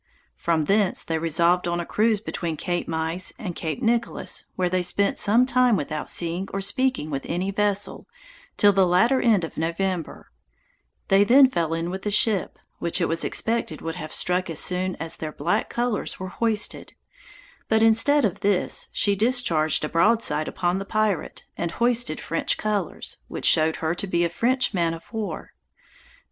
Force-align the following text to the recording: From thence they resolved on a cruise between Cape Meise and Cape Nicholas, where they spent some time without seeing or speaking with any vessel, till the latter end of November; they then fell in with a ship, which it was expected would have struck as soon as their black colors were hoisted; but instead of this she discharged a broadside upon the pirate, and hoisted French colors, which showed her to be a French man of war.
From 0.35 0.65
thence 0.65 1.03
they 1.03 1.19
resolved 1.19 1.67
on 1.67 1.79
a 1.79 1.85
cruise 1.85 2.19
between 2.21 2.57
Cape 2.57 2.87
Meise 2.87 3.33
and 3.37 3.55
Cape 3.55 3.83
Nicholas, 3.83 4.45
where 4.55 4.67
they 4.67 4.81
spent 4.81 5.19
some 5.19 5.45
time 5.45 5.77
without 5.77 6.09
seeing 6.09 6.47
or 6.51 6.59
speaking 6.59 7.11
with 7.11 7.23
any 7.29 7.51
vessel, 7.51 8.07
till 8.57 8.73
the 8.73 8.87
latter 8.87 9.21
end 9.21 9.43
of 9.43 9.57
November; 9.57 10.31
they 11.09 11.23
then 11.23 11.51
fell 11.51 11.71
in 11.75 11.91
with 11.91 12.03
a 12.07 12.09
ship, 12.09 12.57
which 12.79 12.99
it 12.99 13.05
was 13.05 13.23
expected 13.23 13.79
would 13.81 13.93
have 13.93 14.11
struck 14.11 14.49
as 14.49 14.57
soon 14.59 14.95
as 14.95 15.17
their 15.17 15.31
black 15.31 15.69
colors 15.69 16.19
were 16.19 16.29
hoisted; 16.29 16.93
but 17.69 17.83
instead 17.83 18.25
of 18.25 18.39
this 18.39 18.87
she 18.91 19.15
discharged 19.15 19.85
a 19.85 19.89
broadside 19.89 20.47
upon 20.47 20.79
the 20.79 20.83
pirate, 20.83 21.45
and 21.55 21.73
hoisted 21.73 22.19
French 22.19 22.57
colors, 22.57 23.19
which 23.27 23.45
showed 23.45 23.75
her 23.75 23.93
to 23.93 24.07
be 24.07 24.25
a 24.25 24.29
French 24.29 24.73
man 24.73 24.95
of 24.95 25.13
war. 25.13 25.53